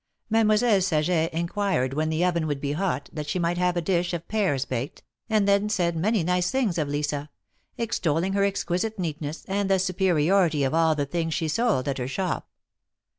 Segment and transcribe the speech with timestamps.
[0.31, 4.13] Mademoiselle Saget inquired when the oven would be hot, that she might have a dish
[4.13, 7.29] of pears baked, and then said many nice things of Lisa—
[7.77, 12.07] extolling her exquisite neatness and the superiority of all the things she sold at her
[12.07, 12.49] shop.